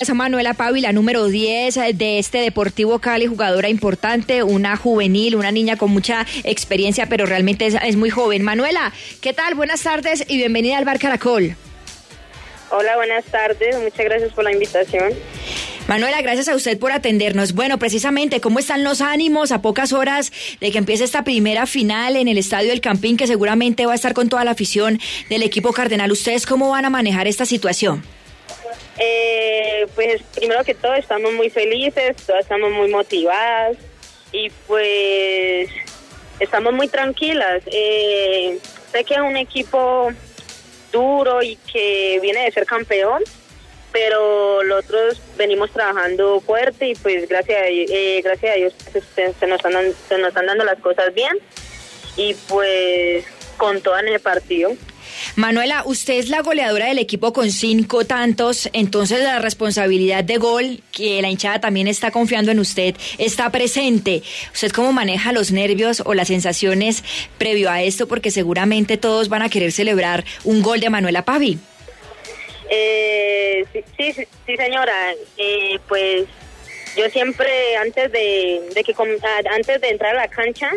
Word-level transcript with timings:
Es 0.00 0.14
Manuela 0.14 0.54
Pavi, 0.54 0.80
la 0.80 0.92
número 0.92 1.26
10 1.26 1.74
de 1.94 2.20
este 2.20 2.38
Deportivo 2.38 3.00
Cali, 3.00 3.26
jugadora 3.26 3.68
importante, 3.68 4.44
una 4.44 4.76
juvenil, 4.76 5.34
una 5.34 5.50
niña 5.50 5.76
con 5.76 5.90
mucha 5.90 6.24
experiencia, 6.44 7.06
pero 7.06 7.26
realmente 7.26 7.66
es, 7.66 7.74
es, 7.82 7.96
muy 7.96 8.08
joven. 8.08 8.42
Manuela, 8.42 8.92
¿qué 9.20 9.32
tal? 9.32 9.56
Buenas 9.56 9.82
tardes 9.82 10.24
y 10.28 10.36
bienvenida 10.36 10.78
al 10.78 10.84
Bar 10.84 11.00
Caracol. 11.00 11.56
Hola, 12.70 12.94
buenas 12.94 13.24
tardes. 13.24 13.76
Muchas 13.82 14.04
gracias 14.04 14.32
por 14.34 14.44
la 14.44 14.52
invitación. 14.52 15.14
Manuela, 15.88 16.22
gracias 16.22 16.48
a 16.48 16.54
usted 16.54 16.78
por 16.78 16.92
atendernos. 16.92 17.54
Bueno, 17.54 17.80
precisamente, 17.80 18.40
¿cómo 18.40 18.60
están 18.60 18.84
los 18.84 19.00
ánimos 19.00 19.50
a 19.50 19.62
pocas 19.62 19.92
horas 19.92 20.30
de 20.60 20.70
que 20.70 20.78
empiece 20.78 21.02
esta 21.02 21.24
primera 21.24 21.66
final 21.66 22.14
en 22.14 22.28
el 22.28 22.38
Estadio 22.38 22.68
del 22.68 22.80
Campín, 22.80 23.16
que 23.16 23.26
seguramente 23.26 23.84
va 23.84 23.92
a 23.92 23.96
estar 23.96 24.14
con 24.14 24.28
toda 24.28 24.44
la 24.44 24.52
afición 24.52 25.00
del 25.28 25.42
equipo 25.42 25.72
cardenal? 25.72 26.12
¿Ustedes 26.12 26.46
cómo 26.46 26.70
van 26.70 26.84
a 26.84 26.90
manejar 26.90 27.26
esta 27.26 27.46
situación? 27.46 28.04
Eh, 28.98 29.86
pues 29.94 30.22
primero 30.34 30.64
que 30.64 30.74
todo 30.74 30.94
estamos 30.94 31.32
muy 31.32 31.50
felices, 31.50 32.16
todas 32.26 32.42
estamos 32.42 32.70
muy 32.72 32.88
motivadas 32.88 33.76
y 34.32 34.50
pues 34.66 35.70
estamos 36.40 36.72
muy 36.72 36.88
tranquilas. 36.88 37.62
Eh, 37.66 38.58
sé 38.92 39.04
que 39.04 39.14
es 39.14 39.20
un 39.20 39.36
equipo 39.36 40.10
duro 40.92 41.42
y 41.42 41.56
que 41.70 42.18
viene 42.20 42.44
de 42.44 42.50
ser 42.50 42.66
campeón, 42.66 43.22
pero 43.92 44.62
nosotros 44.64 45.20
venimos 45.36 45.70
trabajando 45.70 46.40
fuerte 46.40 46.88
y 46.88 46.94
pues 46.96 47.28
gracias 47.28 47.62
a, 47.62 47.66
eh, 47.68 48.20
gracias 48.22 48.52
a 48.52 48.56
Dios 48.56 48.74
pues, 48.92 49.04
se, 49.14 49.32
se, 49.34 49.46
nos 49.46 49.56
están, 49.56 49.92
se 50.08 50.18
nos 50.18 50.28
están 50.28 50.46
dando 50.46 50.64
las 50.64 50.78
cosas 50.80 51.14
bien 51.14 51.38
y 52.16 52.34
pues 52.48 53.24
con 53.56 53.80
todo 53.80 53.98
en 53.98 54.08
el 54.08 54.20
partido. 54.20 54.72
Manuela, 55.38 55.84
usted 55.86 56.14
es 56.14 56.30
la 56.30 56.42
goleadora 56.42 56.86
del 56.86 56.98
equipo 56.98 57.32
con 57.32 57.52
cinco 57.52 58.04
tantos, 58.04 58.68
entonces 58.72 59.22
la 59.22 59.38
responsabilidad 59.38 60.24
de 60.24 60.36
gol, 60.36 60.80
que 60.90 61.22
la 61.22 61.30
hinchada 61.30 61.60
también 61.60 61.86
está 61.86 62.10
confiando 62.10 62.50
en 62.50 62.58
usted, 62.58 62.96
está 63.18 63.48
presente. 63.52 64.24
¿Usted 64.52 64.72
cómo 64.72 64.92
maneja 64.92 65.30
los 65.30 65.52
nervios 65.52 66.02
o 66.04 66.14
las 66.14 66.26
sensaciones 66.26 67.04
previo 67.38 67.70
a 67.70 67.84
esto? 67.84 68.08
Porque 68.08 68.32
seguramente 68.32 68.96
todos 68.96 69.28
van 69.28 69.42
a 69.42 69.48
querer 69.48 69.70
celebrar 69.70 70.24
un 70.42 70.60
gol 70.60 70.80
de 70.80 70.90
Manuela 70.90 71.24
Pavi. 71.24 71.56
Eh, 72.68 73.64
sí, 73.72 73.84
sí, 73.96 74.26
sí, 74.44 74.56
señora. 74.56 75.14
Eh, 75.36 75.78
pues 75.86 76.24
yo 76.96 77.08
siempre, 77.10 77.76
antes 77.76 78.10
de, 78.10 78.60
de 78.74 78.82
que 78.82 78.92
antes 79.52 79.80
de 79.80 79.88
entrar 79.88 80.16
a 80.16 80.22
la 80.22 80.28
cancha, 80.28 80.68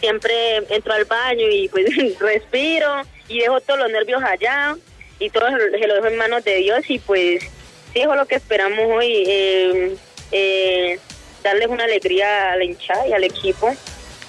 siempre 0.00 0.56
entro 0.68 0.92
al 0.92 1.06
baño 1.06 1.48
y 1.50 1.66
pues 1.68 1.86
respiro 2.20 3.06
y 3.32 3.40
dejo 3.40 3.60
todos 3.60 3.80
los 3.80 3.90
nervios 3.90 4.22
allá 4.22 4.76
y 5.18 5.30
todo 5.30 5.46
se 5.48 5.86
lo 5.86 5.94
dejo 5.94 6.06
en 6.06 6.16
manos 6.16 6.44
de 6.44 6.56
Dios 6.56 6.84
y 6.88 6.98
pues 6.98 7.42
sí 7.92 8.00
es 8.00 8.06
lo 8.06 8.26
que 8.26 8.36
esperamos 8.36 8.84
hoy, 8.88 9.24
eh, 9.26 9.96
eh, 10.32 10.98
darles 11.42 11.68
una 11.68 11.84
alegría 11.84 12.52
a 12.52 12.56
la 12.56 12.64
hinchada 12.64 13.06
y 13.06 13.12
al 13.12 13.24
equipo. 13.24 13.74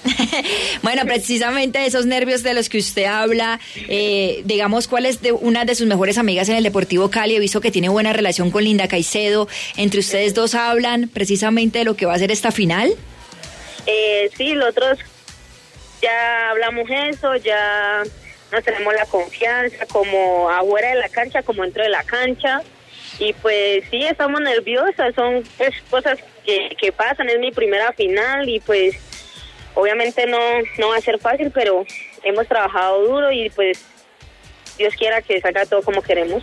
bueno, 0.82 1.02
precisamente 1.06 1.84
esos 1.86 2.06
nervios 2.06 2.42
de 2.42 2.54
los 2.54 2.68
que 2.68 2.78
usted 2.78 3.04
habla, 3.04 3.58
eh, 3.88 4.42
digamos, 4.44 4.86
¿cuál 4.86 5.06
es 5.06 5.22
de 5.22 5.32
una 5.32 5.64
de 5.64 5.74
sus 5.74 5.86
mejores 5.86 6.18
amigas 6.18 6.48
en 6.48 6.56
el 6.56 6.62
Deportivo 6.62 7.10
Cali? 7.10 7.36
He 7.36 7.40
visto 7.40 7.60
que 7.60 7.70
tiene 7.70 7.88
buena 7.88 8.12
relación 8.12 8.50
con 8.50 8.64
Linda 8.64 8.86
Caicedo. 8.86 9.48
¿Entre 9.76 10.00
ustedes 10.00 10.34
dos 10.34 10.54
hablan 10.54 11.08
precisamente 11.08 11.78
de 11.78 11.84
lo 11.84 11.96
que 11.96 12.06
va 12.06 12.14
a 12.14 12.18
ser 12.18 12.30
esta 12.30 12.52
final? 12.52 12.94
Eh, 13.86 14.30
sí, 14.36 14.52
nosotros 14.52 14.98
ya 16.02 16.50
hablamos 16.50 16.88
eso, 16.90 17.34
ya 17.36 18.02
nos 18.54 18.64
tenemos 18.64 18.94
la 18.94 19.04
confianza 19.06 19.84
como 19.86 20.48
afuera 20.48 20.90
de 20.90 20.96
la 20.96 21.08
cancha, 21.08 21.42
como 21.42 21.62
dentro 21.62 21.82
de 21.82 21.90
la 21.90 22.04
cancha. 22.04 22.62
Y 23.18 23.32
pues 23.34 23.84
sí, 23.90 24.04
estamos 24.04 24.40
nerviosas, 24.40 25.14
son 25.14 25.44
pues, 25.56 25.74
cosas 25.90 26.18
que, 26.44 26.76
que 26.80 26.92
pasan, 26.92 27.28
es 27.28 27.38
mi 27.38 27.52
primera 27.52 27.92
final 27.92 28.48
y 28.48 28.60
pues 28.60 28.96
obviamente 29.74 30.26
no, 30.26 30.38
no 30.78 30.88
va 30.88 30.96
a 30.96 31.00
ser 31.00 31.18
fácil, 31.18 31.50
pero 31.52 31.84
hemos 32.22 32.46
trabajado 32.48 33.02
duro 33.06 33.30
y 33.30 33.50
pues 33.50 33.84
Dios 34.78 34.94
quiera 34.94 35.22
que 35.22 35.40
salga 35.40 35.66
todo 35.66 35.82
como 35.82 36.02
queremos. 36.02 36.42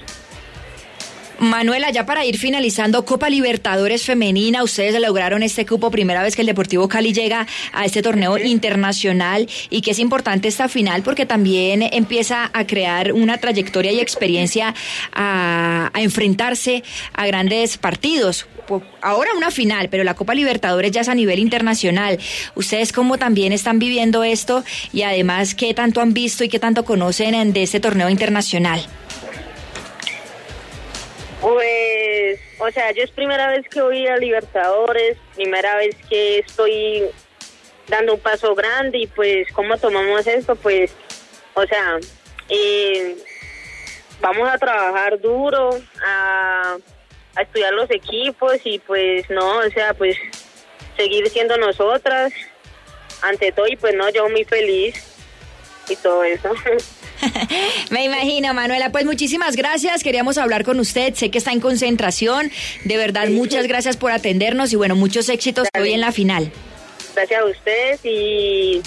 Manuela, 1.41 1.89
ya 1.89 2.05
para 2.05 2.23
ir 2.23 2.37
finalizando, 2.37 3.03
Copa 3.03 3.27
Libertadores 3.27 4.05
Femenina, 4.05 4.61
ustedes 4.61 5.01
lograron 5.01 5.41
este 5.41 5.65
cupo 5.65 5.89
primera 5.89 6.21
vez 6.21 6.35
que 6.35 6.43
el 6.43 6.45
Deportivo 6.45 6.87
Cali 6.87 7.13
llega 7.13 7.47
a 7.73 7.83
este 7.83 8.03
torneo 8.03 8.37
internacional 8.37 9.49
y 9.71 9.81
que 9.81 9.89
es 9.89 9.97
importante 9.97 10.47
esta 10.47 10.69
final 10.69 11.01
porque 11.01 11.25
también 11.25 11.81
empieza 11.81 12.51
a 12.53 12.67
crear 12.67 13.13
una 13.13 13.39
trayectoria 13.39 13.91
y 13.91 13.99
experiencia 13.99 14.75
a, 15.13 15.89
a 15.91 16.01
enfrentarse 16.03 16.83
a 17.13 17.25
grandes 17.25 17.79
partidos. 17.79 18.45
Ahora 19.01 19.31
una 19.35 19.49
final, 19.49 19.89
pero 19.89 20.03
la 20.03 20.13
Copa 20.13 20.35
Libertadores 20.35 20.91
ya 20.91 21.01
es 21.01 21.09
a 21.09 21.15
nivel 21.15 21.39
internacional. 21.39 22.19
¿Ustedes 22.53 22.93
cómo 22.93 23.17
también 23.17 23.51
están 23.51 23.79
viviendo 23.79 24.23
esto 24.23 24.63
y 24.93 25.01
además 25.01 25.55
qué 25.55 25.73
tanto 25.73 26.01
han 26.01 26.13
visto 26.13 26.43
y 26.43 26.49
qué 26.49 26.59
tanto 26.59 26.85
conocen 26.85 27.51
de 27.51 27.63
este 27.63 27.79
torneo 27.79 28.11
internacional? 28.11 28.85
Pues, 31.41 32.39
o 32.59 32.69
sea, 32.69 32.91
yo 32.91 33.01
es 33.01 33.09
primera 33.09 33.47
vez 33.47 33.67
que 33.67 33.81
voy 33.81 34.07
a 34.07 34.17
Libertadores, 34.17 35.17
primera 35.35 35.75
vez 35.75 35.95
que 36.07 36.37
estoy 36.37 37.03
dando 37.87 38.13
un 38.13 38.19
paso 38.19 38.53
grande 38.53 38.99
y 38.99 39.07
pues, 39.07 39.51
¿cómo 39.51 39.75
tomamos 39.77 40.27
esto? 40.27 40.55
Pues, 40.55 40.93
o 41.55 41.65
sea, 41.65 41.97
eh, 42.47 43.17
vamos 44.21 44.47
a 44.47 44.59
trabajar 44.59 45.19
duro, 45.19 45.71
a, 46.05 46.77
a 47.35 47.41
estudiar 47.41 47.73
los 47.73 47.89
equipos 47.89 48.57
y 48.63 48.77
pues, 48.77 49.27
no, 49.31 49.57
o 49.57 49.69
sea, 49.71 49.95
pues, 49.95 50.17
seguir 50.95 51.27
siendo 51.29 51.57
nosotras 51.57 52.31
ante 53.23 53.51
todo 53.51 53.67
y 53.67 53.77
pues, 53.77 53.95
no, 53.95 54.07
yo 54.09 54.29
muy 54.29 54.43
feliz 54.43 54.95
y 55.89 55.95
todo 55.95 56.23
eso. 56.23 56.53
Me 57.89 58.05
imagino, 58.05 58.53
Manuela. 58.53 58.91
Pues 58.91 59.05
muchísimas 59.05 59.55
gracias. 59.55 60.03
Queríamos 60.03 60.37
hablar 60.37 60.63
con 60.63 60.79
usted. 60.79 61.13
Sé 61.13 61.29
que 61.31 61.37
está 61.37 61.51
en 61.51 61.59
concentración. 61.59 62.51
De 62.85 62.97
verdad, 62.97 63.27
muchas 63.29 63.67
gracias 63.67 63.97
por 63.97 64.11
atendernos 64.11 64.73
y 64.73 64.75
bueno, 64.75 64.95
muchos 64.95 65.29
éxitos 65.29 65.67
Dale. 65.73 65.85
hoy 65.87 65.93
en 65.93 66.01
la 66.01 66.11
final. 66.11 66.51
Gracias 67.15 67.41
a 67.41 67.45
ustedes 67.45 67.99
y, 68.03 68.81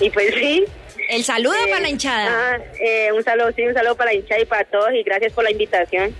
y 0.00 0.10
pues 0.10 0.34
sí. 0.34 0.64
El 1.10 1.22
saludo 1.24 1.54
eh, 1.54 1.70
para 1.70 1.80
la 1.82 1.88
hinchada. 1.90 2.30
Ah, 2.30 2.58
eh, 2.80 3.12
un 3.12 3.22
saludo, 3.22 3.52
sí, 3.54 3.62
un 3.62 3.74
saludo 3.74 3.94
para 3.96 4.12
la 4.12 4.16
hinchada 4.18 4.40
y 4.40 4.46
para 4.46 4.64
todos 4.64 4.88
y 4.94 5.02
gracias 5.02 5.32
por 5.32 5.44
la 5.44 5.50
invitación. 5.50 6.14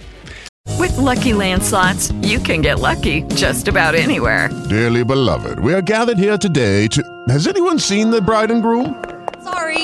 With 0.79 0.97
lucky 0.99 1.33
landslots, 1.33 2.13
you 2.23 2.39
can 2.41 2.61
get 2.63 2.81
lucky 2.81 3.23
just 3.35 3.69
about 3.69 3.95
anywhere. 3.95 4.51
Dearly 4.69 5.05
beloved, 5.05 5.61
we 5.61 5.73
are 5.73 5.83
gathered 5.83 6.19
here 6.19 6.37
today 6.37 6.89
to. 6.89 7.03
Has 7.29 7.47
anyone 7.47 7.79
seen 7.79 8.11
the 8.11 8.21
bride 8.21 8.51
and 8.51 8.63
groom? 8.63 8.95
Sorry, 9.43 9.84